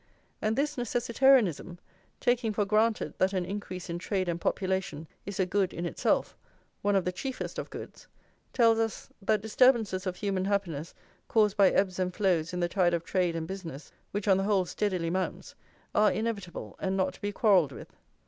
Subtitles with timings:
[0.41, 1.77] And this necessitarianism,
[2.19, 6.35] taking for granted that an increase in trade and population is a good in itself,
[6.81, 8.07] one of the chiefest of goods,
[8.51, 10.95] tells us that disturbances of human happiness
[11.27, 14.43] caused by ebbs and flows in the tide of trade and business, which, on the
[14.43, 15.53] whole, steadily mounts,
[15.93, 17.95] are inevitable and not to be quarrelled with.